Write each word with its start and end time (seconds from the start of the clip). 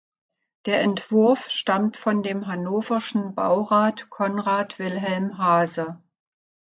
Der 0.65 0.81
Entwurf 0.81 1.47
stammt 1.51 1.95
von 1.95 2.23
dem 2.23 2.47
hannoverschen 2.47 3.35
Baurat 3.35 4.09
Conrad 4.09 4.79
Wilhelm 4.79 5.37
Hase. 5.37 6.01